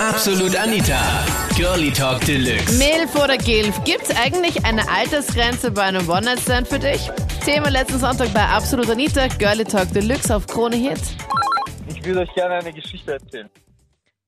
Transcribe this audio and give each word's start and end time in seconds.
Absolut 0.00 0.54
Anita. 0.56 1.00
Girlie 1.56 1.90
Talk 1.92 2.20
Deluxe. 2.24 2.78
Milf 2.78 3.14
oder 3.16 3.36
Gilf, 3.36 3.82
gibt's 3.84 4.10
eigentlich 4.16 4.64
eine 4.64 4.88
Altersgrenze 4.88 5.70
bei 5.72 5.82
einem 5.82 6.08
One-Night-Stand 6.08 6.68
für 6.68 6.78
dich? 6.78 7.10
Thema 7.44 7.68
letzten 7.70 7.98
Sonntag 7.98 8.32
bei 8.32 8.44
Absolut 8.44 8.88
Anita, 8.90 9.26
Girlie 9.38 9.64
Talk 9.64 9.92
Deluxe 9.92 10.34
auf 10.34 10.46
Krone 10.46 10.76
Hit. 10.76 11.00
Ich 11.88 12.04
würde 12.04 12.20
euch 12.20 12.34
gerne 12.34 12.54
eine 12.56 12.72
Geschichte 12.72 13.12
erzählen. 13.14 13.50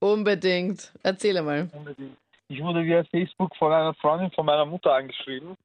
Unbedingt. 0.01 0.93
Erzähle 1.03 1.43
mal. 1.43 1.69
Unbedingt. 1.73 2.17
Ich 2.49 2.61
wurde 2.63 2.83
via 2.85 3.05
Facebook 3.05 3.55
von 3.57 3.73
einer 3.73 3.95
Freundin 3.95 4.31
von 4.33 4.45
meiner 4.47 4.65
Mutter 4.67 4.93
angeschrieben. 4.95 5.57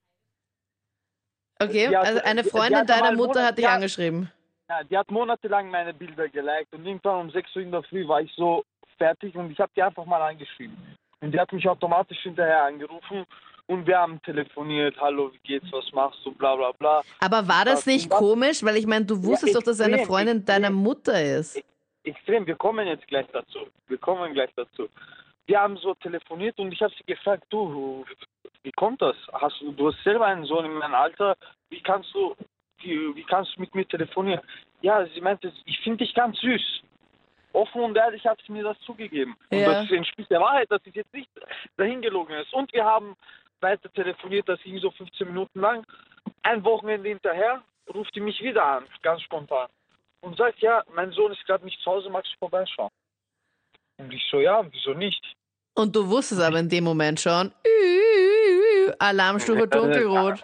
Okay, 1.60 1.90
Ja, 1.92 2.02
also 2.02 2.22
eine 2.22 2.44
die- 2.44 2.50
die 2.50 2.56
Freundin 2.56 2.78
hat 2.80 2.90
deiner 2.90 3.14
Mutter 3.14 3.44
hat 3.44 3.58
dich 3.58 3.68
angeschrieben. 3.68 4.30
Ja, 4.70 4.84
die 4.84 4.98
hat 4.98 5.10
monatelang 5.10 5.70
meine 5.70 5.94
Bilder 5.94 6.28
geliked 6.28 6.74
und 6.74 6.86
irgendwann 6.86 7.22
um 7.22 7.32
6 7.32 7.56
Uhr 7.56 7.62
in 7.62 7.72
der 7.72 7.84
Früh 7.84 8.08
war 8.08 8.22
ich 8.22 8.32
so 8.36 8.64
fertig 8.98 9.36
und 9.36 9.52
ich 9.52 9.60
habe 9.60 9.72
die 9.76 9.84
einfach 9.84 10.06
mal 10.06 10.22
angeschrieben. 10.22 10.76
Und 11.22 11.32
die 11.32 11.40
hat 11.40 11.52
mich 11.52 11.68
automatisch 11.68 12.20
hinterher 12.22 12.64
angerufen 12.66 13.26
und 13.68 13.88
wir 13.88 13.98
haben 13.98 14.22
telefoniert, 14.22 14.96
hallo, 15.00 15.32
wie 15.34 15.40
geht's, 15.40 15.68
was 15.72 15.92
machst 15.92 16.20
du, 16.24 16.32
bla 16.34 16.56
bla 16.56 16.72
bla. 16.74 17.02
Aber 17.20 17.48
war 17.48 17.66
das 17.66 17.86
Ja, 17.86 17.94
nicht 17.94 18.10
komisch? 18.10 18.64
Weil 18.64 18.78
ich 18.78 18.86
meine, 18.86 19.06
du 19.06 19.24
wusstest 19.24 19.56
doch, 19.56 19.64
dass 19.64 19.82
eine 19.82 19.96
extrem, 19.96 20.08
Freundin 20.08 20.46
deiner 20.46 20.68
extrem. 20.68 20.84
Mutter 20.84 21.22
ist. 21.40 21.64
Extrem, 22.04 22.46
wir 22.46 22.56
kommen 22.56 22.86
jetzt 22.88 23.08
gleich 23.08 23.26
dazu. 23.34 23.60
Wir 23.88 23.98
kommen 23.98 24.34
gleich 24.34 24.52
dazu. 24.56 24.88
Wir 25.48 25.60
haben 25.60 25.78
so 25.78 25.94
telefoniert 25.96 26.58
und 26.60 26.72
ich 26.72 26.82
habe 26.82 26.94
sie 26.98 27.04
gefragt, 27.06 27.46
du, 27.50 28.06
wie 28.64 28.72
kommt 28.72 29.02
das? 29.02 29.16
Hast 29.34 29.60
du, 29.62 29.72
du 29.72 29.92
hast 29.92 30.04
selber 30.04 30.26
einen 30.26 30.46
Sohn 30.46 30.66
in 30.66 30.74
meinem 30.74 30.96
Alter, 30.96 31.36
wie 31.70 31.82
kannst 31.82 32.14
du, 32.14 32.36
wie, 32.82 33.16
wie 33.16 33.24
kannst 33.24 33.56
du 33.56 33.62
mit 33.62 33.74
mir 33.74 33.88
telefonieren? 33.88 34.42
Ja, 34.82 35.06
sie 35.08 35.22
meinte, 35.22 35.52
ich 35.66 35.80
finde 35.80 36.04
dich 36.06 36.14
ganz 36.14 36.40
süß. 36.40 36.82
Offen 37.56 37.82
und 37.82 37.96
ehrlich 37.96 38.26
hat 38.26 38.40
sie 38.46 38.52
mir 38.52 38.64
das 38.64 38.80
zugegeben. 38.82 39.36
Ja. 39.52 39.58
Und 39.58 39.66
das 39.66 39.92
entspricht 39.92 40.30
der 40.30 40.42
Wahrheit, 40.42 40.70
dass 40.70 40.82
es 40.86 40.94
jetzt 40.94 41.14
nicht 41.14 41.30
dahin 41.78 42.02
gelogen 42.02 42.36
ist. 42.36 42.54
Und 42.54 42.72
wir 42.74 42.84
haben 42.84 43.16
weiter 43.62 43.92
telefoniert, 43.94 44.48
das 44.48 44.62
ging 44.62 44.78
so 44.80 44.92
15 44.92 45.28
Minuten 45.28 45.60
lang. 45.60 45.86
Ein 46.44 46.64
Wochenende 46.64 47.10
hinterher 47.10 47.64
ruft 47.94 48.16
die 48.16 48.22
mich 48.22 48.42
wieder 48.42 48.64
an, 48.64 48.86
ganz 49.02 49.22
spontan. 49.22 49.68
Und 50.22 50.38
sagt, 50.38 50.60
ja, 50.60 50.84
mein 50.94 51.12
Sohn 51.12 51.32
ist 51.32 51.46
gerade 51.46 51.66
nicht 51.66 51.80
zu 51.82 51.92
Hause, 51.92 52.10
magst 52.10 52.34
du 52.34 52.38
vorbeischauen? 52.40 52.90
Und 53.98 54.14
ich 54.14 54.24
so, 54.30 54.40
ja, 54.40 54.66
wieso 54.72 54.94
nicht? 54.94 55.24
Und 55.76 55.96
du 55.96 56.08
wusstest 56.08 56.42
aber 56.42 56.60
in 56.60 56.70
dem 56.70 56.84
Moment 56.84 57.20
schon, 57.20 57.52
Alarmstufe 59.00 59.68
dunkelrot. 59.68 60.44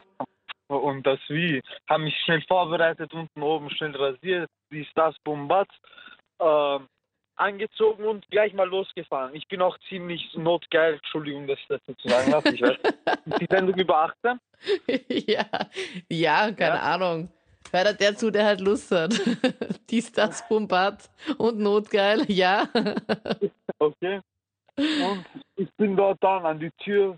Und 0.67 1.05
das 1.05 1.19
wie? 1.27 1.61
Haben 1.89 2.05
mich 2.05 2.15
schnell 2.23 2.41
vorbereitet, 2.47 3.13
unten 3.13 3.41
oben 3.41 3.69
schnell 3.71 3.95
rasiert, 3.95 4.49
dies, 4.71 4.87
das, 4.95 5.15
Bombat, 5.23 5.67
ähm, 6.39 6.87
angezogen 7.41 8.05
und 8.05 8.29
gleich 8.29 8.53
mal 8.53 8.67
losgefahren. 8.67 9.35
Ich 9.35 9.47
bin 9.47 9.61
auch 9.61 9.77
ziemlich 9.89 10.33
notgeil, 10.35 10.95
Entschuldigung, 10.95 11.47
dass 11.47 11.59
ich 11.59 11.67
das 11.67 11.81
dazu 11.87 12.07
sagen 12.07 12.31
darf. 12.31 12.45
Ich 12.45 12.61
weiß, 12.61 12.77
die 13.39 13.47
Sendung 13.49 13.75
über 13.77 13.97
18? 13.97 14.39
ja, 15.27 15.45
ja, 16.09 16.51
keine 16.51 16.75
Ja. 16.75 16.81
Ahnung. 16.81 17.29
Hört 17.71 18.01
der 18.01 18.15
zu, 18.15 18.31
der 18.31 18.45
halt 18.45 18.59
Lust 18.59 18.91
hat. 18.91 19.13
Dies, 19.89 20.11
das, 20.11 20.45
Pumpat 20.47 21.09
und 21.37 21.59
Notgeil, 21.59 22.25
ja. 22.29 22.67
Okay. 23.79 24.19
Und 24.77 25.25
ich 25.55 25.69
bin 25.77 25.95
dort 25.95 26.21
dann 26.21 26.45
an 26.45 26.59
die 26.59 26.71
Tür, 26.83 27.17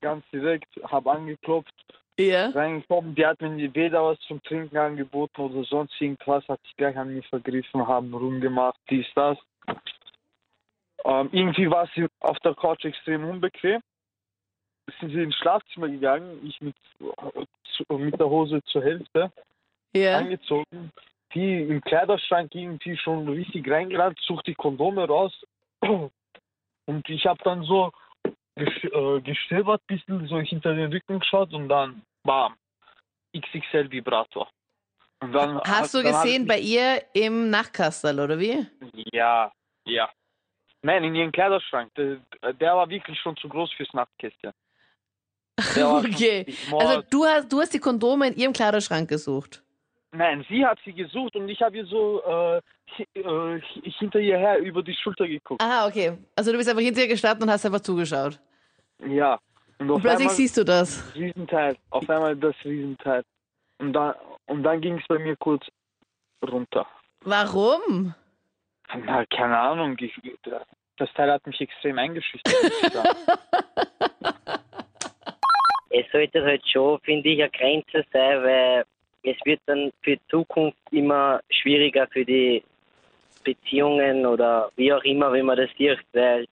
ganz 0.00 0.24
direkt, 0.32 0.68
habe 0.84 1.10
angeklopft, 1.10 1.74
ja. 2.18 2.50
reingekommen. 2.50 3.14
Die 3.14 3.26
hat 3.26 3.40
mir 3.40 3.74
weder 3.74 4.04
was 4.04 4.18
zum 4.20 4.42
Trinken 4.42 4.76
angeboten 4.76 5.40
oder 5.40 5.64
sonst 5.64 6.00
irgendwas, 6.00 6.46
hat 6.48 6.60
sich 6.62 6.76
gleich 6.76 6.96
an 6.96 7.14
mir 7.14 7.22
vergriffen, 7.24 7.86
haben 7.86 8.12
rumgemacht, 8.12 8.78
dies, 8.88 9.06
das. 9.14 9.38
Ähm, 11.04 11.28
irgendwie 11.32 11.70
war 11.70 11.88
sie 11.94 12.06
auf 12.20 12.38
der 12.40 12.54
Couch 12.54 12.84
extrem 12.84 13.24
unbequem. 13.24 13.80
Sind 14.98 15.10
sie 15.10 15.22
ins 15.22 15.36
Schlafzimmer 15.36 15.88
gegangen, 15.88 16.40
ich 16.44 16.60
mit, 16.60 16.76
mit 17.88 18.18
der 18.18 18.28
Hose 18.28 18.62
zur 18.64 18.82
Hälfte 18.82 19.32
Ja. 19.94 20.18
angezogen. 20.18 20.90
Die 21.32 21.62
im 21.62 21.80
Kleiderschrank 21.80 22.54
irgendwie 22.54 22.96
schon 22.96 23.28
richtig 23.28 23.70
reingerannt, 23.70 24.18
sucht 24.20 24.48
die 24.48 24.54
Kondome 24.54 25.06
raus. 25.06 25.32
Und 25.80 27.08
ich 27.08 27.24
habe 27.26 27.40
dann 27.44 27.62
so 27.62 27.92
äh, 28.56 29.20
gestöbert, 29.20 29.86
bisschen 29.86 30.26
so 30.26 30.38
hinter 30.40 30.74
den 30.74 30.92
Rücken 30.92 31.20
geschaut 31.20 31.52
und 31.52 31.68
dann 31.68 32.02
bam, 32.22 32.54
XXL 33.36 33.90
Vibrator. 33.90 34.48
Dann 35.20 35.60
Hast 35.60 35.94
du 35.94 36.02
gesehen 36.02 36.46
bei 36.46 36.58
ihr 36.58 37.02
im 37.12 37.50
Nachtkastel, 37.50 38.18
oder 38.18 38.38
wie? 38.38 38.66
Ja, 39.12 39.52
ja. 39.84 40.10
Nein, 40.82 41.04
in 41.04 41.14
ihrem 41.14 41.32
Kleiderschrank. 41.32 41.92
Der, 41.94 42.20
der 42.54 42.74
war 42.74 42.88
wirklich 42.88 43.18
schon 43.20 43.36
zu 43.36 43.48
groß 43.48 43.70
fürs 43.74 43.92
Nachtkästchen. 43.92 44.52
Okay. 45.76 46.46
Also 46.72 47.02
du 47.10 47.26
hast, 47.26 47.52
du 47.52 47.60
hast 47.60 47.74
die 47.74 47.78
Kondome 47.78 48.28
in 48.28 48.36
ihrem 48.36 48.52
Kleiderschrank 48.54 49.10
gesucht. 49.10 49.62
Nein, 50.12 50.44
sie 50.48 50.66
hat 50.66 50.78
sie 50.84 50.92
gesucht 50.92 51.36
und 51.36 51.48
ich 51.48 51.62
habe 51.62 51.76
ihr 51.76 51.86
so 51.86 52.20
äh, 52.24 52.56
äh, 53.14 53.60
hi- 53.60 53.92
hinter 53.98 54.18
ihr 54.18 54.38
her 54.38 54.58
über 54.58 54.82
die 54.82 54.94
Schulter 54.94 55.26
geguckt. 55.28 55.62
Aha, 55.62 55.86
okay. 55.86 56.18
Also 56.34 56.50
du 56.50 56.58
bist 56.58 56.68
einfach 56.68 56.82
hinter 56.82 57.02
ihr 57.02 57.08
gestanden 57.08 57.44
und 57.44 57.50
hast 57.50 57.64
einfach 57.64 57.80
zugeschaut. 57.80 58.40
Ja. 59.06 59.38
Und, 59.78 59.88
Und 59.88 59.96
auf 59.96 60.02
plötzlich 60.02 60.20
einmal 60.22 60.34
siehst 60.34 60.56
du 60.56 60.64
das. 60.64 61.14
Riesenteil. 61.14 61.76
Auf 61.90 62.10
einmal 62.10 62.34
das 62.36 62.56
Riesenteil. 62.64 63.22
Und 63.78 63.92
dann, 63.92 64.14
und 64.46 64.62
dann 64.64 64.80
ging 64.80 64.98
es 64.98 65.06
bei 65.06 65.18
mir 65.18 65.36
kurz 65.36 65.64
runter. 66.44 66.86
Warum? 67.22 68.14
Na, 69.04 69.24
keine 69.26 69.56
Ahnung. 69.58 69.96
Ich, 70.00 70.12
das 70.96 71.12
Teil 71.14 71.30
hat 71.30 71.46
mich 71.46 71.60
extrem 71.60 71.98
eingeschüchtert. 71.98 72.54
es 75.90 76.06
sollte 76.12 76.42
halt 76.42 76.66
schon, 76.68 76.98
finde 77.00 77.28
ich, 77.30 77.40
eine 77.40 77.50
Grenze 77.50 78.04
sein, 78.12 78.42
weil 78.42 78.84
es 79.22 79.36
wird 79.44 79.60
dann 79.66 79.92
für 80.02 80.16
die 80.16 80.28
Zukunft 80.30 80.78
immer 80.90 81.40
schwieriger 81.50 82.06
für 82.08 82.24
die 82.24 82.62
Beziehungen 83.44 84.26
oder 84.26 84.70
wie 84.76 84.92
auch 84.92 85.02
immer, 85.04 85.32
wenn 85.32 85.46
man 85.46 85.56
das 85.56 85.70
sieht, 85.76 85.98
weil 86.12 86.46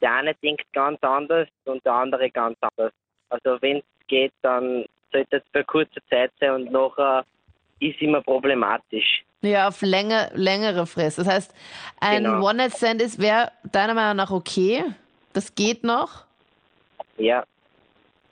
der 0.00 0.12
eine 0.12 0.34
denkt 0.36 0.64
ganz 0.72 0.98
anders 1.02 1.48
und 1.64 1.84
der 1.84 1.92
andere 1.92 2.30
ganz 2.30 2.56
anders. 2.60 2.92
Also 3.28 3.60
wenn 3.60 3.78
es 3.78 3.84
geht, 4.06 4.32
dann 4.42 4.84
sollte 5.12 5.36
es 5.36 5.42
für 5.52 5.64
kurze 5.64 6.00
Zeit 6.08 6.32
sein 6.40 6.52
und 6.52 6.72
nachher 6.72 7.24
ist 7.80 8.00
immer 8.00 8.20
problematisch. 8.22 9.24
Ja, 9.42 9.68
auf 9.68 9.80
länger, 9.80 10.30
längere 10.34 10.86
Frist. 10.86 11.18
Das 11.18 11.26
heißt, 11.26 11.54
ein 12.00 12.24
Genau. 12.24 12.46
One-Night-Stand 12.46 13.00
ist, 13.00 13.18
wäre 13.20 13.50
deiner 13.72 13.94
Meinung 13.94 14.16
nach 14.16 14.30
okay. 14.30 14.84
Das 15.32 15.54
geht 15.54 15.82
noch. 15.82 16.24
Ja, 17.16 17.44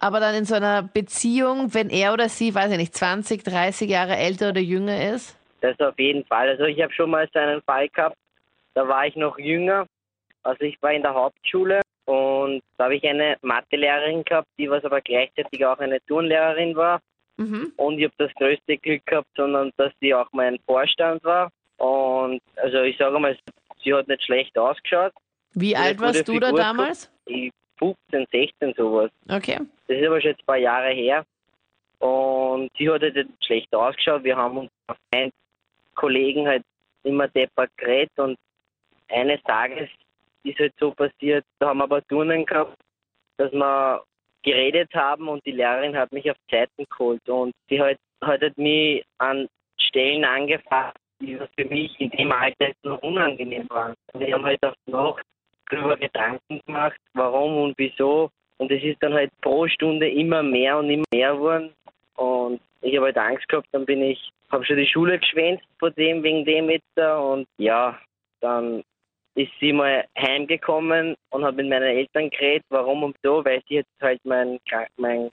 Aber 0.01 0.21
dann 0.21 0.35
in 0.35 0.45
so 0.45 0.55
einer 0.55 0.83
Beziehung, 0.83 1.75
wenn 1.75 1.91
er 1.91 2.13
oder 2.13 2.29
sie, 2.29 2.55
weiß 2.55 2.71
ich 2.73 2.79
nicht, 2.79 2.95
20, 2.95 3.43
30 3.43 3.91
Jahre 3.91 4.17
älter 4.17 4.51
oder 4.51 4.61
jünger 4.61 5.13
ist. 5.13 5.37
Das 5.61 5.79
auf 5.81 5.99
jeden 5.99 6.25
Fall. 6.25 6.49
Also 6.49 6.65
ich 6.65 6.81
habe 6.81 6.93
schon 6.93 7.11
mal 7.11 7.29
so 7.33 7.39
einen 7.39 7.63
Fall 7.63 7.89
gehabt, 7.89 8.17
da 8.75 8.87
war 8.87 9.07
ich 9.07 9.17
noch 9.17 9.39
jünger. 9.39 9.87
Also 10.45 10.63
ich 10.63 10.81
war 10.81 10.93
in 10.93 11.03
der 11.03 11.15
Hauptschule 11.15 11.81
und 12.05 12.63
da 12.77 12.85
habe 12.85 12.97
ich 12.97 13.05
eine 13.05 13.37
Mathelehrerin 13.43 14.25
gehabt, 14.25 14.49
die 14.57 14.71
was 14.71 14.85
aber 14.85 15.01
gleichzeitig 15.01 15.65
auch 15.67 15.79
eine 15.79 16.01
Turnlehrerin 16.07 16.77
war. 16.77 17.01
Mhm. 17.37 17.73
Und 17.77 17.99
ich 17.99 18.05
habe 18.05 18.15
das 18.19 18.33
größte 18.35 18.79
Glück 18.79 19.05
gehabt, 19.07 19.29
sondern 19.37 19.73
dass 19.77 19.93
sie 20.01 20.15
auch 20.15 20.29
mein 20.33 20.59
Vorstand 20.65 21.23
war. 21.25 21.51
Und 21.77 22.41
also 22.57 22.83
ich 22.83 22.97
sage 22.97 23.19
mal, 23.19 23.37
sie 23.83 23.95
hat 23.95 24.09
nicht 24.09 24.23
schlecht 24.23 24.57
ausgeschaut. 24.57 25.13
Wie 25.55 25.73
Ja, 25.73 25.81
alt 25.81 26.01
warst 26.01 26.29
du 26.29 26.39
da 26.39 26.53
damals? 26.53 27.11
Ich 27.27 27.51
15, 27.79 28.27
16 28.31 28.75
sowas. 28.77 29.11
Okay. 29.29 29.59
Das 29.87 29.97
ist 29.97 30.07
aber 30.07 30.21
schon 30.21 30.31
jetzt 30.31 30.43
ein 30.43 30.47
paar 30.47 30.57
Jahre 30.57 30.91
her. 30.91 31.25
Und 31.99 32.71
sie 32.77 32.89
hat 32.89 33.03
halt 33.03 33.17
nicht 33.17 33.45
schlecht 33.45 33.75
ausgeschaut. 33.75 34.25
Wir 34.25 34.37
haben 34.37 34.59
uns 34.59 34.71
auf 34.87 34.97
einen 35.13 35.33
Kollegen 35.95 36.47
halt 36.47 36.63
immer 37.03 37.29
deppert 37.29 37.71
geredet 37.77 38.17
und 38.19 38.37
eines 39.09 39.43
Tages 39.43 39.89
ist 40.45 40.59
halt 40.59 40.75
so 40.79 40.93
passiert, 40.93 41.45
da 41.59 41.69
haben 41.69 41.79
wir 41.79 41.85
aber 41.85 42.03
Turnen 42.07 42.45
gehabt, 42.45 42.77
dass 43.37 43.53
wir 43.53 44.03
geredet 44.43 44.93
haben 44.95 45.29
und 45.29 45.45
die 45.45 45.53
Lehrerin 45.53 45.97
hat 45.97 46.13
mich 46.13 46.31
auf 46.31 46.37
Zeiten 46.51 46.85
geholt 46.89 47.27
und 47.29 47.53
sie 47.69 47.81
hat, 47.81 47.97
hat 48.23 48.41
halt 48.41 48.59
mich 48.59 49.05
an 49.19 49.49
Stellen 49.81 50.25
angefasst, 50.25 50.97
die 51.21 51.39
für 51.57 51.65
mich 51.65 51.99
in 52.01 52.11
dem 52.11 52.33
Alter 52.33 52.69
jetzt 52.69 52.85
noch 52.85 53.03
unangenehm 53.03 53.69
waren. 53.71 53.95
Und 54.13 54.23
ich 54.23 54.33
habe 54.33 54.45
halt 54.45 54.63
auf 54.63 54.75
die 54.87 54.93
Nacht 55.69 55.73
darüber 55.73 55.97
Gedanken 55.97 56.61
gemacht, 56.67 57.01
warum 57.15 57.57
und 57.59 57.75
wieso. 57.79 58.31
Und 58.59 58.71
es 58.73 58.83
ist 58.83 59.03
dann 59.03 59.15
halt 59.15 59.31
pro 59.41 59.69
Stunde 59.69 60.09
immer 60.09 60.43
mehr 60.43 60.79
und 60.79 60.91
immer 60.91 61.05
mehr 61.13 61.33
geworden. 61.33 61.73
Und 62.17 62.61
ich 62.83 62.97
habe 62.97 63.07
halt 63.07 63.19
Angst 63.19 63.49
gehabt, 63.49 63.69
dann 63.73 63.87
bin 63.87 64.03
ich, 64.03 64.31
habe 64.51 64.65
schon 64.65 64.77
die 64.77 64.87
Schule 64.87 65.19
geschwänzt 65.19 65.65
vor 65.79 65.91
dem, 65.91 66.23
wegen 66.23 66.45
dem 66.45 66.71
jetzt. 66.71 66.99
Und 66.99 67.47
ja, 67.59 67.99
dann 68.41 68.83
ist 69.35 69.53
sie 69.61 69.73
mal 69.73 70.05
heimgekommen 70.19 71.15
und 71.31 71.45
hat 71.45 71.55
mit 71.55 71.69
meinen 71.69 71.85
Eltern 71.85 72.31
geredet, 72.31 72.65
warum 72.71 73.05
und 73.05 73.17
so, 73.23 73.45
weil 73.45 73.63
sie 73.69 73.77
jetzt 73.77 73.91
halt 74.01 74.21
mein, 74.25 74.59
mein 74.97 75.31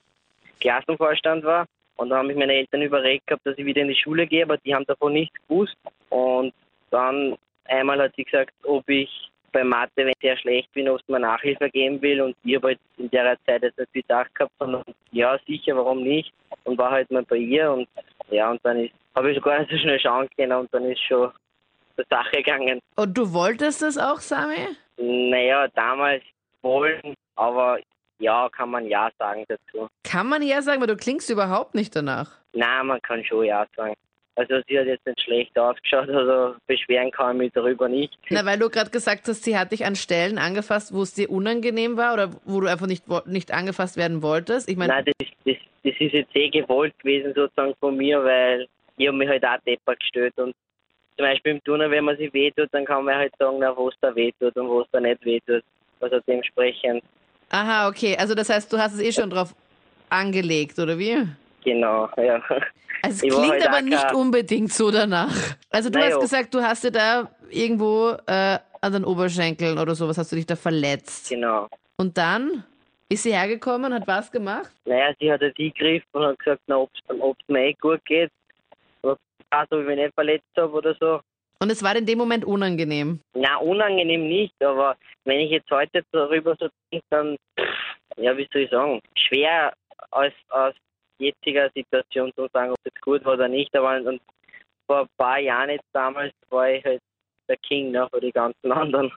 Klassenvorstand 0.60 1.44
war. 1.44 1.66
Und 1.98 2.10
dann 2.10 2.20
haben 2.20 2.28
mich 2.28 2.38
meine 2.38 2.54
Eltern 2.54 2.82
überregt 2.82 3.26
gehabt, 3.26 3.46
dass 3.48 3.58
ich 3.58 3.66
wieder 3.66 3.82
in 3.82 3.88
die 3.88 3.96
Schule 3.96 4.28
gehe, 4.28 4.44
aber 4.44 4.58
die 4.58 4.76
haben 4.76 4.86
davon 4.86 5.14
nichts 5.14 5.36
gewusst. 5.48 5.78
Und 6.10 6.54
dann 6.92 7.36
einmal 7.64 8.00
hat 8.00 8.14
sie 8.16 8.26
gesagt, 8.26 8.54
ob 8.64 8.88
ich 8.90 9.10
bei 9.56 9.64
Mathe, 9.64 9.92
wenn 9.96 10.10
ich 10.10 10.22
sehr 10.22 10.38
schlecht 10.38 10.72
bin, 10.74 10.90
oft 10.90 11.08
mal 11.08 11.20
Nachhilfe 11.20 11.70
geben 11.70 12.02
will 12.02 12.22
und 12.22 12.36
ich 12.44 12.56
habe 12.56 12.68
halt 12.68 12.80
in 12.98 13.10
der 13.10 13.38
Zeit 13.46 13.64
jetzt 13.64 13.80
nicht 13.80 13.94
gedacht 13.94 14.34
gehabt, 14.36 14.54
sondern 14.60 14.84
ja, 15.12 15.40
sicher, 15.48 15.76
warum 15.78 16.04
nicht? 16.04 16.34
Und 16.66 16.78
war 16.78 16.92
halt 16.92 17.10
mal 17.10 17.24
bei 17.24 17.38
ihr 17.38 17.72
und 17.72 17.88
ja, 18.30 18.52
und 18.52 18.60
dann 18.64 18.80
ist 18.80 18.94
habe 19.16 19.32
ich 19.32 19.42
gar 19.42 19.60
nicht 19.60 19.72
so 19.72 19.78
schnell 19.78 20.00
schauen 20.00 20.28
können 20.36 20.52
und 20.52 20.74
dann 20.74 20.92
ist 20.92 21.02
schon 21.02 21.32
zur 21.96 22.06
Sache 22.10 22.38
gegangen. 22.38 22.80
Und 22.96 23.18
du 23.18 23.34
wolltest 23.34 23.82
das 23.82 23.98
auch, 23.98 24.20
Sami? 24.20 24.68
Naja, 24.98 25.68
damals 25.70 26.24
wollen, 26.62 27.16
aber 27.36 27.80
ja, 28.20 28.50
kann 28.50 28.70
man 28.70 28.86
ja 28.88 29.10
sagen 29.18 29.46
dazu. 29.48 29.88
Kann 30.04 30.28
man 30.28 30.42
ja 30.42 30.62
sagen, 30.62 30.82
weil 30.82 30.88
du 30.88 30.98
klingst 30.98 31.30
überhaupt 31.30 31.76
nicht 31.76 31.96
danach. 31.96 32.32
Nein, 32.54 32.88
man 32.88 33.02
kann 33.02 33.24
schon 33.24 33.46
ja 33.46 33.66
sagen. 33.76 33.94
Also 34.36 34.56
sie 34.68 34.78
hat 34.78 34.86
jetzt 34.86 35.06
nicht 35.06 35.22
schlecht 35.22 35.58
ausgeschaut, 35.58 36.10
also 36.10 36.56
beschweren 36.68 37.10
kann 37.12 37.38
ich 37.38 37.44
mich 37.44 37.54
darüber 37.54 37.88
nicht. 37.88 38.18
Na, 38.30 38.46
weil 38.46 38.60
du 38.60 38.70
gerade 38.70 38.90
gesagt 38.90 39.28
hast, 39.28 39.44
sie 39.46 39.58
hat 39.58 39.72
dich 39.72 39.86
an 39.86 39.96
Stellen 39.96 40.38
angefasst, 40.38 40.94
wo 40.94 41.04
es 41.04 41.14
dir 41.14 41.30
unangenehm 41.30 41.96
war 41.96 42.14
oder 42.14 42.32
wo 42.44 42.60
du 42.60 42.68
einfach 42.68 42.88
nicht, 42.88 43.06
nicht 43.26 43.54
angefasst 43.54 43.96
werden 43.96 44.22
wolltest. 44.22 44.70
Ich 44.70 44.76
meine, 44.76 44.94
Nein, 44.94 45.06
das, 45.06 45.28
das, 45.46 45.56
das 45.84 45.94
ist 46.00 46.14
jetzt 46.14 46.36
eh 46.36 46.50
gewollt 46.50 46.98
gewesen 47.00 47.34
sozusagen 47.34 47.74
von 47.80 47.96
mir, 47.96 48.22
weil 48.24 48.68
ich 48.98 49.08
habe 49.08 49.18
mich 49.18 49.30
halt 49.30 49.46
auch 49.46 49.58
deppert 49.66 50.00
gestellt 50.02 50.34
und 50.38 50.54
zum 51.18 51.26
Beispiel 51.26 51.54
im 51.54 51.64
Turner, 51.64 51.90
wenn 51.90 52.04
man 52.04 52.18
sich 52.18 52.34
wehtut, 52.34 52.68
dann 52.74 52.84
kann 52.84 53.06
man 53.06 53.16
halt 53.16 53.34
sagen, 53.40 53.60
na, 53.60 53.76
wo 53.76 53.88
es 53.88 53.96
da 54.02 54.14
wehtut 54.14 54.54
und 54.58 54.68
wo 54.68 54.82
es 54.82 54.88
da 54.92 55.00
nicht 55.00 55.24
wehtut. 55.24 55.64
Also 56.02 56.20
dementsprechend, 56.28 57.04
aha, 57.50 57.88
okay. 57.88 58.18
Also 58.18 58.36
das 58.36 58.50
heißt, 58.50 58.72
du 58.72 58.78
hast 58.78 58.96
es 58.96 59.02
eh 59.02 59.14
schon 59.14 59.30
drauf 59.30 59.56
angelegt, 60.10 60.78
oder 60.78 61.00
wie? 61.00 61.26
Genau, 61.66 62.10
ja. 62.18 62.42
Also 63.02 63.18
es 63.18 63.24
Ich 63.24 63.30
klingt 63.30 63.52
halt 63.52 63.68
aber 63.68 63.82
nicht 63.82 64.14
unbedingt 64.14 64.72
so 64.72 64.90
danach. 64.90 65.36
Also 65.70 65.90
du 65.90 66.00
Na 66.00 66.06
hast 66.06 66.14
jo. 66.14 66.20
gesagt, 66.22 66.54
du 66.54 66.62
hast 66.62 66.84
dir 66.84 66.92
da 66.92 67.30
irgendwo 67.50 68.16
äh, 68.26 68.60
an 68.82 68.94
den 68.94 69.04
Oberschenkeln 69.04 69.78
oder 69.78 69.96
sowas, 69.96 70.18
hast 70.18 70.32
du 70.32 70.38
dich 70.38 70.46
da 70.46 70.56
verletzt. 70.56 71.30
Genau. 71.30 71.68
Und 71.98 72.18
dann 72.18 72.64
ist 73.10 73.24
sie 73.24 73.34
hergekommen, 73.34 73.94
hat 73.94 74.08
was 74.08 74.32
gemacht? 74.32 74.72
Naja, 74.86 75.14
sie 75.20 75.32
hat 75.32 75.42
halt 75.42 75.58
eingegriffen 75.60 76.08
und 76.14 76.26
hat 76.26 76.40
gesagt, 76.40 76.62
na, 76.68 76.78
ob 76.78 76.90
es 76.98 77.48
mir 77.48 77.68
eh 77.68 77.74
gut 77.74 78.04
geht. 78.06 78.32
Oder 79.02 79.18
also, 79.50 79.76
ob 79.76 79.82
ich 79.82 79.88
mich 79.88 79.98
nicht 79.98 80.14
verletzt 80.14 80.48
habe 80.58 80.74
oder 80.74 80.96
so. 81.00 81.20
Und 81.60 81.72
es 81.72 81.82
war 81.84 81.96
in 81.96 82.06
dem 82.06 82.18
Moment 82.18 82.44
unangenehm. 82.46 83.20
Na, 83.34 83.58
unangenehm 83.58 84.28
nicht, 84.28 84.54
aber 84.64 84.96
wenn 85.24 85.40
ich 85.40 85.52
jetzt 85.52 85.72
heute 85.72 86.04
darüber 86.12 86.56
so 86.60 86.68
denke, 86.92 87.06
dann, 87.10 87.38
ja, 88.18 88.36
wie 88.38 88.48
soll 88.52 88.64
ich 88.64 88.70
sagen, 88.72 89.00
schwer 89.16 89.74
aus, 90.12 90.34
aus 90.50 90.74
jetziger 91.20 91.70
Situation 91.76 92.32
zu 92.36 92.48
sagen, 92.54 92.72
ob 92.72 92.78
es 92.84 93.02
gut 93.02 93.24
war 93.26 93.34
oder 93.34 93.48
nicht. 93.48 93.76
Aber 93.76 93.98
und 93.98 94.22
vor 94.88 95.02
ein 95.02 95.08
paar 95.18 95.40
Jahren 95.40 95.70
jetzt 95.70 95.90
damals 95.94 96.34
war 96.50 96.70
ich 96.70 96.84
halt 96.84 97.02
der 97.48 97.58
King 97.58 97.92
ne, 97.92 98.08
für 98.12 98.22
die 98.22 98.32
ganzen 98.32 98.72
anderen. 98.72 99.12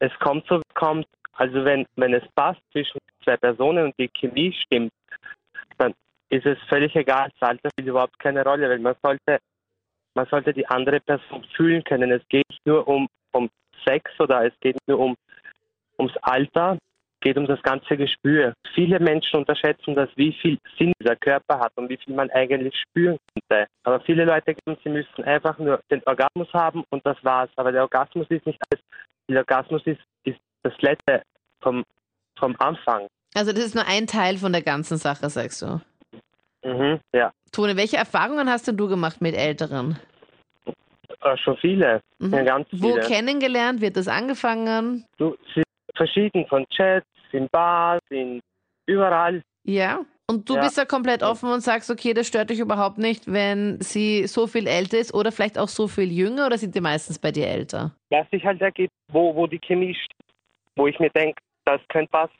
es 0.00 0.12
kommt 0.20 0.46
so, 0.48 0.60
kommt. 0.74 1.06
Also 1.34 1.64
wenn, 1.64 1.84
wenn 1.96 2.14
es 2.14 2.24
passt 2.34 2.60
zwischen 2.72 2.98
zwei 3.22 3.36
Personen 3.36 3.86
und 3.86 3.94
die 3.98 4.08
Chemie 4.08 4.54
stimmt, 4.64 4.92
dann 5.76 5.92
ist 6.30 6.46
es 6.46 6.58
völlig 6.68 6.94
egal. 6.96 7.30
Das 7.38 7.50
Alter 7.50 7.68
spielt 7.70 7.88
überhaupt 7.88 8.18
keine 8.18 8.42
Rolle, 8.42 8.70
weil 8.70 8.78
man 8.78 8.96
sollte, 9.02 9.38
man 10.14 10.26
sollte 10.26 10.54
die 10.54 10.66
andere 10.66 11.00
Person 11.00 11.44
fühlen 11.54 11.84
können. 11.84 12.10
Es 12.10 12.26
geht 12.28 12.48
nicht 12.48 12.64
nur 12.64 12.88
um, 12.88 13.06
um 13.32 13.50
Sex 13.86 14.10
oder 14.18 14.46
es 14.46 14.54
geht 14.60 14.76
nur 14.86 14.98
um 14.98 15.14
ums 15.98 16.16
Alter, 16.22 16.78
geht 17.26 17.38
um 17.38 17.46
das 17.48 17.60
ganze 17.62 17.96
Gespür. 17.96 18.52
Viele 18.72 19.00
Menschen 19.00 19.38
unterschätzen 19.40 19.96
das, 19.96 20.08
wie 20.14 20.32
viel 20.40 20.58
Sinn 20.78 20.92
dieser 21.00 21.16
Körper 21.16 21.58
hat 21.58 21.72
und 21.74 21.88
wie 21.88 21.96
viel 21.96 22.14
man 22.14 22.30
eigentlich 22.30 22.72
spüren 22.88 23.18
könnte. 23.34 23.66
Aber 23.82 23.98
viele 24.02 24.24
Leute 24.24 24.54
glauben, 24.54 24.80
sie 24.84 24.90
müssen 24.90 25.24
einfach 25.24 25.58
nur 25.58 25.80
den 25.90 26.00
Orgasmus 26.06 26.46
haben 26.52 26.84
und 26.90 27.04
das 27.04 27.16
war's. 27.24 27.50
Aber 27.56 27.72
der 27.72 27.82
Orgasmus 27.82 28.26
ist 28.30 28.46
nicht 28.46 28.60
alles. 28.70 28.84
Der 29.28 29.38
Orgasmus 29.38 29.82
ist, 29.86 30.00
ist 30.22 30.38
das 30.62 30.72
Letzte 30.82 31.22
vom, 31.60 31.82
vom 32.38 32.54
Anfang. 32.60 33.08
Also 33.34 33.50
das 33.52 33.64
ist 33.64 33.74
nur 33.74 33.84
ein 33.88 34.06
Teil 34.06 34.36
von 34.38 34.52
der 34.52 34.62
ganzen 34.62 34.96
Sache, 34.96 35.28
sagst 35.28 35.62
du. 35.62 35.80
Mhm, 36.64 37.00
ja, 37.12 37.32
Tone, 37.50 37.76
welche 37.76 37.96
Erfahrungen 37.96 38.48
hast 38.48 38.68
denn 38.68 38.76
du 38.76 38.86
gemacht 38.88 39.20
mit 39.20 39.34
Älteren? 39.36 39.98
äh, 41.22 41.36
schon 41.38 41.56
viele, 41.56 42.00
Mhm. 42.20 42.32
ja, 42.34 42.42
ganz 42.44 42.68
Wo 42.72 42.92
viele. 42.92 43.00
kennengelernt? 43.00 43.80
Wird 43.80 43.96
das 43.96 44.06
angefangen? 44.08 45.04
Du, 45.18 45.36
sie 45.54 45.62
verschieden 45.96 46.46
von 46.48 46.64
Chats, 46.68 47.06
in 47.32 47.48
Bars, 47.50 48.00
in 48.10 48.40
überall. 48.86 49.42
Ja. 49.64 50.00
Und 50.28 50.48
du 50.50 50.54
Ja. 50.56 50.62
bist 50.62 50.76
da 50.76 50.84
komplett 50.84 51.22
offen 51.22 51.48
und 51.52 51.60
sagst, 51.60 51.88
okay, 51.90 52.12
das 52.12 52.26
stört 52.26 52.50
dich 52.50 52.58
überhaupt 52.58 52.98
nicht, 52.98 53.30
wenn 53.32 53.80
sie 53.80 54.26
so 54.26 54.46
viel 54.48 54.66
älter 54.66 54.98
ist 54.98 55.14
oder 55.14 55.30
vielleicht 55.30 55.56
auch 55.58 55.68
so 55.68 55.86
viel 55.86 56.10
jünger 56.10 56.46
oder 56.46 56.58
sind 56.58 56.74
die 56.74 56.80
meistens 56.80 57.18
bei 57.18 57.30
dir 57.30 57.46
älter? 57.46 57.94
Was 58.10 58.28
sich 58.30 58.44
halt 58.44 58.60
ergibt, 58.60 58.92
wo, 59.12 59.34
wo 59.36 59.46
die 59.46 59.60
Chemie 59.60 59.94
steht, 59.94 60.34
wo 60.74 60.88
ich 60.88 60.98
mir 60.98 61.10
denke, 61.10 61.40
das 61.64 61.80
könnte 61.88 62.10
passen. 62.10 62.32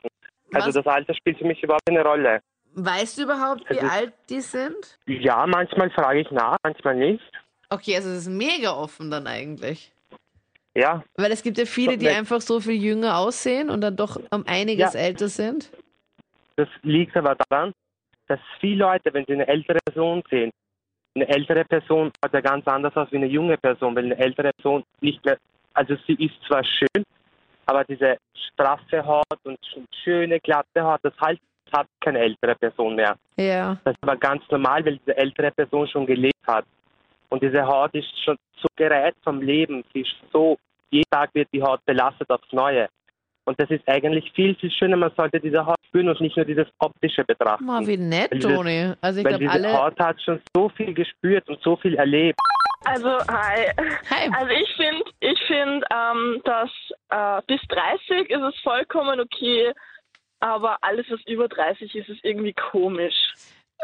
Also 0.52 0.68
Was- 0.68 0.74
das 0.74 0.86
Alter 0.86 1.14
spielt 1.14 1.38
für 1.38 1.44
mich 1.46 1.62
überhaupt 1.62 1.86
keine 1.86 2.02
Rolle. 2.02 2.40
Weißt 2.74 3.18
du 3.18 3.22
überhaupt, 3.22 3.62
wie 3.70 3.78
Also- 3.80 3.92
alt 3.92 4.12
die 4.30 4.40
sind? 4.40 4.98
Ja, 5.06 5.46
manchmal 5.46 5.90
frage 5.90 6.20
ich 6.20 6.30
nach, 6.32 6.56
manchmal 6.64 6.96
nicht. 6.96 7.22
Okay, 7.70 7.94
also 7.96 8.10
es 8.10 8.18
ist 8.26 8.28
mega 8.30 8.72
offen 8.72 9.10
dann 9.10 9.26
eigentlich. 9.28 9.92
Ja, 10.76 11.02
Weil 11.16 11.32
es 11.32 11.42
gibt 11.42 11.56
ja 11.56 11.64
viele, 11.64 11.96
die 11.96 12.08
einfach 12.08 12.40
so 12.42 12.60
viel 12.60 12.74
jünger 12.80 13.16
aussehen 13.16 13.70
und 13.70 13.80
dann 13.80 13.96
doch 13.96 14.16
um 14.30 14.44
einiges 14.46 14.92
Ja. 14.92 15.00
älter 15.00 15.28
sind. 15.28 15.70
das 16.56 16.68
liegt 16.82 17.16
aber 17.16 17.34
daran, 17.48 17.72
dass 18.28 18.40
viele 18.60 18.84
Leute, 18.84 19.12
wenn 19.14 19.24
sie 19.26 19.32
eine 19.34 19.46
ältere 19.48 19.78
Person 19.86 20.22
sehen, 20.30 20.50
eine 21.14 21.28
ältere 21.28 21.64
Person 21.64 22.10
schaut 22.22 22.32
ja 22.34 22.40
ganz 22.42 22.66
anders 22.66 22.94
aus 22.96 23.08
wie 23.10 23.16
eine 23.16 23.26
junge 23.26 23.56
Person, 23.56 23.96
weil 23.96 24.04
eine 24.04 24.18
ältere 24.18 24.50
Person 24.52 24.82
nicht 25.00 25.24
mehr, 25.24 25.38
also 25.74 25.96
sie 26.06 26.14
ist 26.14 26.34
zwar 26.46 26.62
schön, 26.64 27.02
aber 27.66 27.84
diese 27.84 28.18
straffe 28.34 29.04
Haut 29.04 29.24
und 29.44 29.58
sch- 29.60 29.82
schöne 30.04 30.38
glatte 30.40 30.82
Haut, 30.82 31.00
das 31.02 31.14
halt 31.20 31.40
hat 31.72 31.86
keine 32.00 32.18
ältere 32.20 32.54
Person 32.54 32.94
mehr. 32.96 33.16
Ja. 33.36 33.76
Das 33.84 33.94
ist 33.94 34.02
aber 34.02 34.16
ganz 34.16 34.42
normal, 34.50 34.84
weil 34.84 34.98
diese 34.98 35.16
ältere 35.16 35.50
Person 35.50 35.88
schon 35.88 36.06
gelebt 36.06 36.46
hat. 36.46 36.64
Und 37.28 37.42
diese 37.42 37.66
Haut 37.66 37.94
ist 37.94 38.08
schon 38.24 38.36
so 38.60 38.68
gereizt 38.76 39.18
vom 39.24 39.40
Leben. 39.42 39.84
Sie 39.92 40.00
ist 40.00 40.14
so, 40.32 40.56
jeden 40.90 41.10
Tag 41.10 41.30
wird 41.34 41.48
die 41.52 41.62
Haut 41.62 41.84
belastet 41.84 42.30
aufs 42.30 42.52
Neue. 42.52 42.88
Und 43.44 43.60
das 43.60 43.70
ist 43.70 43.86
eigentlich 43.88 44.32
viel, 44.32 44.54
viel 44.56 44.70
schöner. 44.72 44.96
Man 44.96 45.12
sollte 45.16 45.38
diese 45.38 45.64
Haut 45.64 45.76
spüren 45.86 46.08
und 46.08 46.20
nicht 46.20 46.36
nur 46.36 46.44
dieses 46.44 46.66
optische 46.80 47.22
betrachten. 47.24 47.64
Mal 47.64 47.86
wie 47.86 47.96
nett, 47.96 48.30
Weil 48.32 48.38
dieses- 48.40 48.54
Toni. 48.56 48.92
Also 49.00 49.18
ich 49.20 49.24
weil 49.24 49.38
glaube, 49.38 49.44
diese 49.44 49.50
alle. 49.52 49.72
Haut 49.78 49.98
hat 50.00 50.20
schon 50.20 50.40
so 50.54 50.68
viel 50.70 50.92
gespürt 50.94 51.48
und 51.48 51.60
so 51.62 51.76
viel 51.76 51.94
erlebt. 51.94 52.38
Also, 52.84 53.08
hi. 53.28 53.70
Hi. 54.10 54.30
Also 54.36 54.50
ich 54.52 54.74
finde, 54.76 55.04
ich 55.20 55.40
find, 55.46 55.84
ähm, 55.92 56.40
dass 56.44 56.70
äh, 57.10 57.42
bis 57.46 57.60
30 57.68 58.30
ist 58.30 58.42
es 58.42 58.60
vollkommen 58.62 59.18
okay, 59.20 59.72
aber 60.40 60.76
alles, 60.82 61.06
was 61.10 61.20
über 61.26 61.48
30 61.48 61.94
ist, 61.94 62.08
ist 62.08 62.24
irgendwie 62.24 62.52
komisch. 62.52 63.14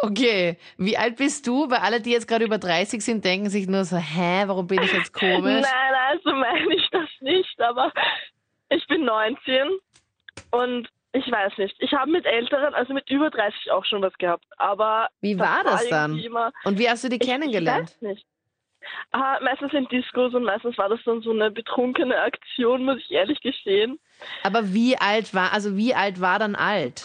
Okay, 0.01 0.57
wie 0.79 0.97
alt 0.97 1.17
bist 1.17 1.47
du? 1.47 1.71
Weil 1.71 1.79
alle, 1.79 2.01
die 2.01 2.11
jetzt 2.11 2.27
gerade 2.27 2.45
über 2.45 2.59
30 2.59 3.05
sind, 3.05 3.25
denken 3.25 3.51
sich 3.51 3.69
nur 3.69 3.85
so, 3.85 3.97
hä, 3.97 4.45
warum 4.47 4.67
bin 4.67 4.83
ich 4.83 4.93
jetzt 4.93 5.13
komisch? 5.13 5.63
Nein, 5.63 5.95
also 6.11 6.33
meine 6.33 6.75
ich 6.75 6.89
das 6.91 7.09
nicht, 7.21 7.61
aber 7.61 7.93
ich 8.71 8.85
bin 8.89 9.05
19 9.05 9.69
und 10.51 10.89
ich 11.13 11.31
weiß 11.31 11.59
nicht. 11.59 11.77
Ich 11.79 11.93
habe 11.93 12.11
mit 12.11 12.25
Älteren, 12.25 12.75
also 12.75 12.95
mit 12.95 13.09
über 13.11 13.31
30 13.31 13.71
auch 13.71 13.85
schon 13.85 14.01
was 14.03 14.15
gehabt, 14.15 14.45
aber 14.57 15.09
Wie 15.21 15.39
war 15.39 15.63
das 15.63 15.87
dann? 15.89 16.19
Immer, 16.19 16.53
Und 16.65 16.79
wie 16.79 16.89
hast 16.89 17.05
du 17.05 17.09
die 17.09 17.19
Ich- 17.21 17.29
kennengelernt? 17.29 17.91
Ich 17.91 17.95
weiß 17.97 18.03
nicht. 18.03 18.27
Ah, 19.13 19.39
meistens 19.41 19.73
in 19.75 19.87
Discos 19.89 20.35
und 20.35 20.43
meistens 20.43 20.77
war 20.77 20.89
das 20.89 20.99
dann 21.05 21.21
so 21.21 21.31
eine 21.31 21.53
betrunkene 21.53 22.19
Aktion, 22.19 22.85
muss 22.85 22.97
ich 22.99 23.13
ehrlich 23.13 23.41
gestehen. 23.41 24.01
Aber 24.43 24.73
wie 24.75 24.97
alt 24.97 25.33
war, 25.35 25.53
also 25.53 25.77
wie 25.77 25.95
alt 25.95 26.21
war 26.21 26.41
dann 26.41 26.57
alt? 26.57 27.05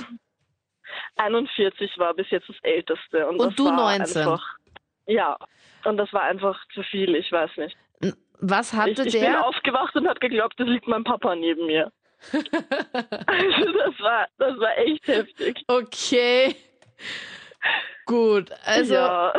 41 1.15 1.97
war 1.97 2.13
bis 2.13 2.29
jetzt 2.29 2.49
das 2.49 2.57
Älteste. 2.61 3.27
Und, 3.27 3.39
Und 3.39 3.57
du 3.57 3.65
war 3.65 3.97
19? 3.97 4.21
Einfach, 4.21 4.57
ja, 5.07 5.37
und 5.85 5.97
das 5.97 6.11
war 6.13 6.23
einfach 6.23 6.59
zu 6.73 6.83
viel, 6.83 7.15
ich 7.15 7.31
weiß 7.31 7.51
nicht. 7.57 7.77
Was 8.39 8.73
hatte 8.73 8.91
Ich, 8.91 8.99
ich 9.07 9.13
bin 9.13 9.21
der? 9.31 9.45
aufgewacht 9.45 9.95
und 9.95 10.07
habe 10.07 10.19
geglaubt, 10.19 10.59
es 10.59 10.67
liegt 10.67 10.87
mein 10.87 11.03
Papa 11.03 11.35
neben 11.35 11.65
mir. 11.65 11.91
also 12.33 13.71
das 13.73 13.99
war, 13.99 14.27
das 14.37 14.59
war 14.59 14.77
echt 14.77 15.07
heftig. 15.07 15.63
Okay. 15.67 16.55
Gut, 18.05 18.51
also 18.65 18.93
ja. 18.95 19.33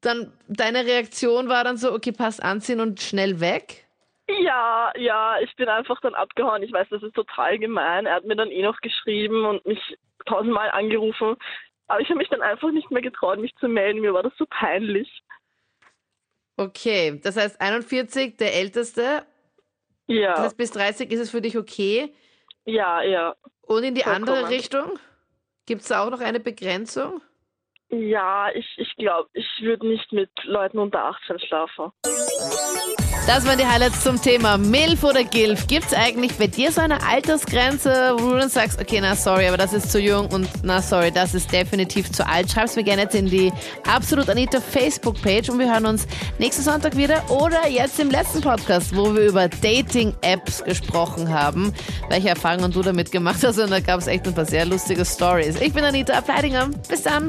dann 0.00 0.32
deine 0.48 0.84
Reaktion 0.86 1.48
war 1.48 1.64
dann 1.64 1.76
so, 1.76 1.92
okay, 1.92 2.12
passt 2.12 2.42
anziehen 2.42 2.80
und 2.80 3.00
schnell 3.00 3.40
weg. 3.40 3.86
ja, 4.28 4.92
ja, 4.96 5.38
ich 5.40 5.54
bin 5.56 5.68
einfach 5.68 6.00
dann 6.00 6.14
abgehauen. 6.14 6.62
Ich 6.62 6.72
weiß, 6.72 6.88
das 6.90 7.02
ist 7.02 7.14
total 7.14 7.58
gemein. 7.58 8.06
Er 8.06 8.14
hat 8.16 8.24
mir 8.24 8.36
dann 8.36 8.50
eh 8.50 8.62
noch 8.62 8.80
geschrieben 8.80 9.44
und 9.44 9.64
mich 9.66 9.98
tausendmal 10.28 10.70
angerufen. 10.70 11.36
Aber 11.88 12.00
ich 12.00 12.08
habe 12.08 12.18
mich 12.18 12.28
dann 12.28 12.42
einfach 12.42 12.70
nicht 12.70 12.90
mehr 12.90 13.02
getraut, 13.02 13.38
mich 13.38 13.54
zu 13.56 13.68
melden. 13.68 14.00
Mir 14.00 14.12
war 14.14 14.22
das 14.22 14.32
so 14.36 14.46
peinlich. 14.48 15.22
Okay, 16.56 17.20
das 17.22 17.36
heißt 17.36 17.60
41, 17.60 18.36
der 18.36 18.54
älteste. 18.54 19.24
Das 20.06 20.16
Ja, 20.16 20.38
heißt 20.42 20.56
bis 20.56 20.70
30 20.72 21.10
ist 21.12 21.20
es 21.20 21.30
für 21.30 21.40
dich 21.40 21.56
okay. 21.56 22.12
ja, 22.64 23.02
ja. 23.02 23.36
Und 23.62 23.84
in 23.84 23.94
die 23.94 24.04
andere 24.04 24.36
Vollkommen. 24.36 24.54
Richtung? 24.54 24.98
Gibt 25.66 25.82
es 25.82 25.88
da 25.88 26.04
auch 26.04 26.10
noch 26.10 26.20
eine 26.20 26.40
Begrenzung? 26.40 27.20
Ja, 27.90 28.50
ich, 28.52 28.66
ich 28.76 28.94
glaube, 28.96 29.28
ich 29.34 29.46
würde 29.60 29.86
nicht 29.86 30.12
mit 30.12 30.30
Leuten 30.44 30.78
unter 30.78 31.04
18 31.04 31.38
schlafen. 31.40 31.92
Das 33.28 33.44
waren 33.44 33.58
die 33.58 33.66
Highlights 33.66 34.04
zum 34.04 34.18
Thema 34.18 34.56
Milf 34.56 35.04
oder 35.04 35.22
Gilf. 35.22 35.66
Gibt 35.66 35.88
es 35.88 35.92
eigentlich 35.92 36.38
bei 36.38 36.46
dir 36.46 36.72
so 36.72 36.80
eine 36.80 37.06
Altersgrenze, 37.06 38.16
wo 38.16 38.30
du 38.30 38.38
dann 38.38 38.48
sagst, 38.48 38.80
okay, 38.80 39.00
na 39.02 39.14
sorry, 39.14 39.46
aber 39.46 39.58
das 39.58 39.74
ist 39.74 39.92
zu 39.92 40.00
jung 40.00 40.28
und 40.28 40.48
na 40.62 40.80
sorry, 40.80 41.12
das 41.12 41.34
ist 41.34 41.52
definitiv 41.52 42.10
zu 42.10 42.26
alt? 42.26 42.50
Schreib's 42.50 42.74
mir 42.74 42.84
gerne 42.84 43.02
jetzt 43.02 43.14
in 43.14 43.26
die 43.26 43.52
Absolut 43.86 44.30
Anita 44.30 44.62
Facebook-Page 44.62 45.50
und 45.50 45.58
wir 45.58 45.70
hören 45.70 45.84
uns 45.84 46.06
nächsten 46.38 46.62
Sonntag 46.62 46.96
wieder 46.96 47.22
oder 47.30 47.68
jetzt 47.68 48.00
im 48.00 48.10
letzten 48.10 48.40
Podcast, 48.40 48.96
wo 48.96 49.14
wir 49.14 49.26
über 49.26 49.46
Dating-Apps 49.46 50.64
gesprochen 50.64 51.28
haben, 51.28 51.74
welche 52.08 52.30
Erfahrungen 52.30 52.72
du 52.72 52.80
damit 52.80 53.12
gemacht 53.12 53.44
hast 53.44 53.58
und 53.58 53.70
da 53.70 53.80
gab 53.80 54.00
es 54.00 54.06
echt 54.06 54.26
ein 54.26 54.34
paar 54.34 54.46
sehr 54.46 54.64
lustige 54.64 55.04
Stories. 55.04 55.60
Ich 55.60 55.74
bin 55.74 55.84
Anita 55.84 56.14
Ableidinger. 56.14 56.70
Bis 56.88 57.02
dann. 57.02 57.28